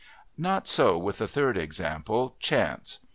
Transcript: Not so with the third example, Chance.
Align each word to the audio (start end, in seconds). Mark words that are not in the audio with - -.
Not 0.39 0.67
so 0.67 0.97
with 0.97 1.19
the 1.19 1.27
third 1.27 1.57
example, 1.57 2.35
Chance. 2.39 3.01